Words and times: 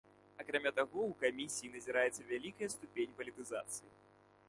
Акрамя 0.43 0.71
таго, 0.79 0.99
у 1.11 1.17
камісіі 1.25 1.71
назіраецца 1.75 2.27
вялікая 2.33 2.73
ступень 2.79 3.15
палітызацыі. 3.21 3.89